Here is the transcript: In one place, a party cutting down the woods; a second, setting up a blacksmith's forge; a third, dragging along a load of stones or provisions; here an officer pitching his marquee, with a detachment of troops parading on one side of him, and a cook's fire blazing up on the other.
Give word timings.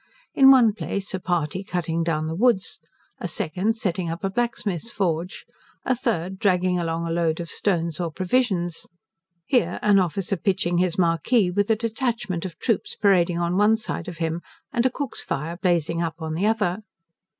In 0.33 0.49
one 0.49 0.73
place, 0.73 1.13
a 1.13 1.19
party 1.19 1.63
cutting 1.63 2.01
down 2.01 2.25
the 2.25 2.33
woods; 2.33 2.79
a 3.19 3.27
second, 3.27 3.75
setting 3.75 4.09
up 4.09 4.23
a 4.23 4.31
blacksmith's 4.31 4.89
forge; 4.89 5.45
a 5.85 5.93
third, 5.93 6.39
dragging 6.39 6.79
along 6.79 7.05
a 7.05 7.11
load 7.11 7.39
of 7.39 7.51
stones 7.51 7.99
or 7.99 8.11
provisions; 8.11 8.87
here 9.45 9.77
an 9.83 9.99
officer 9.99 10.37
pitching 10.37 10.79
his 10.79 10.97
marquee, 10.97 11.51
with 11.51 11.69
a 11.69 11.75
detachment 11.75 12.45
of 12.45 12.57
troops 12.57 12.95
parading 12.95 13.37
on 13.37 13.57
one 13.57 13.77
side 13.77 14.07
of 14.07 14.17
him, 14.17 14.41
and 14.73 14.87
a 14.87 14.89
cook's 14.89 15.23
fire 15.23 15.55
blazing 15.57 16.01
up 16.01 16.15
on 16.17 16.33
the 16.33 16.47
other. 16.47 16.79